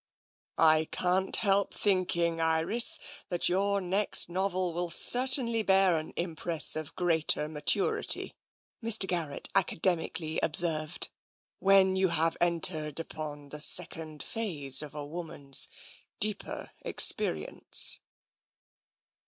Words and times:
"I 0.75 0.85
can't 0.91 1.35
help 1.35 1.75
thinking, 1.75 2.41
Iris, 2.41 2.97
that 3.29 3.47
your 3.47 3.79
next 3.79 4.29
novel 4.29 4.73
will 4.73 4.89
certainly 4.89 5.61
bear 5.61 5.95
an 5.99 6.11
impress 6.15 6.75
of 6.75 6.95
greater 6.95 7.47
maturity," 7.47 8.33
Mr. 8.83 9.05
Garrett 9.07 9.47
academically 9.53 10.39
observed, 10.41 11.09
"when 11.59 11.95
you 11.95 12.07
have 12.07 12.35
entered 12.41 12.99
upon 12.99 13.49
the 13.49 13.59
second 13.59 14.23
phase 14.23 14.81
of 14.81 14.95
a 14.95 15.05
woman's 15.05 15.69
deeper 16.19 16.71
experience." 16.83 17.99